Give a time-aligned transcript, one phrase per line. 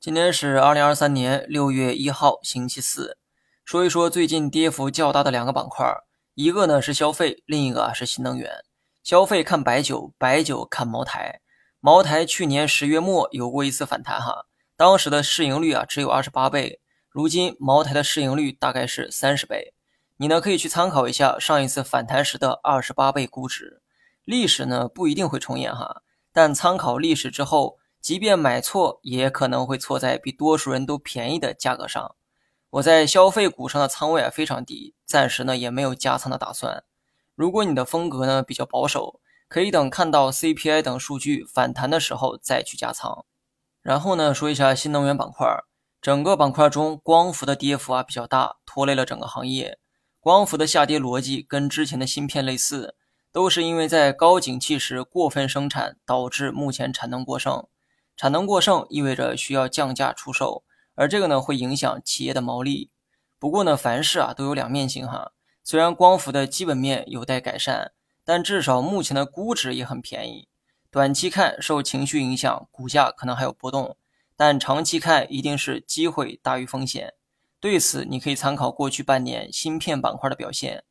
[0.00, 3.18] 今天是二零二三年六月一号，星期四。
[3.66, 5.86] 说一说最近跌幅较大的两个板块，
[6.32, 8.50] 一个呢是消费，另一个啊是新能源。
[9.02, 11.42] 消费看白酒，白酒看茅台。
[11.80, 16.80] 茅台去年十月末有过一次反弹哈，当时的市盈率啊只有二十八倍，
[17.10, 19.74] 如今茅台的市盈率大概是三十倍。
[20.16, 23.82] 你呢可以去参考一下上一次反弹时的二十八倍估值。
[24.24, 26.00] 历史呢不一定会重演哈，
[26.32, 27.76] 但参考历史之后。
[28.10, 32.16] 即便买错，也可能会错在比多数人都便宜的价格上。
[32.70, 36.82] 我在消费股上的仓位啊非常低，暂时呢也没有加仓的打算。
[37.36, 43.24] 如果你的风格呢比较保守，可以等看到 CPI 等数据反弹的时候再去加仓。
[43.80, 45.46] 然后呢说一下新能源板块，
[46.02, 49.78] 整个板块中光伏的跌幅啊比较大，拖累了整个行业。
[50.18, 52.96] 光伏的下跌逻辑跟之前的芯片类似，
[53.30, 57.68] 都是因为在高景气时过分生产，导致目前产能过剩。
[58.20, 60.62] 产能过剩意味着需要降价出售，
[60.94, 62.90] 而这个呢会影响企业的毛利。
[63.38, 65.32] 不过呢，凡事啊都有两面性哈。
[65.64, 70.48] 虽然光伏的基本面有待改善，但至少目前的估值也很便宜。
[70.90, 73.96] 短期看受情绪影响，股价可能还有波动，
[74.36, 77.14] 但长期看一定是机会大于风险。
[77.58, 80.84] 对此，你可以参考过去半年芯片板块的表现。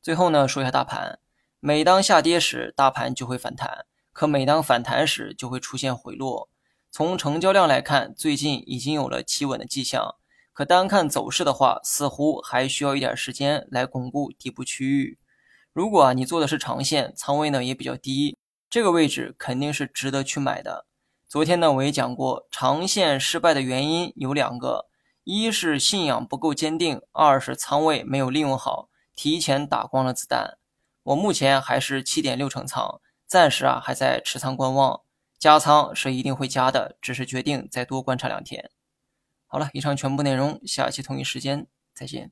[0.00, 1.18] 最后呢，说一下大盘，
[1.58, 6.48] 每当下跌时，大盘就会反弹；可每当反弹时，就会出现回落。
[6.92, 10.16] 从成交量来看，最近已经有了企稳的迹象。
[10.52, 15.16] 可单看走势的话，似乎还需要一点时间来巩固底部区域。
[15.72, 18.36] 如果啊你做的是长线，仓位呢也比较低，
[18.68, 20.84] 这个位置肯定是值得去买的。
[21.28, 24.86] 昨天呢我也讲过，长线失败的原因有两个：
[25.22, 30.58] 一是信仰不够坚定，二是仓位没有利用好，提前打光了子弹。
[31.04, 35.02] 我目前还是七点六成仓，暂时啊还在持仓观望。
[35.40, 38.70] 加仓是一定会加的，只是决定再多观察两天。
[39.46, 42.30] 好了，以上全部内容，下期同一时间再见。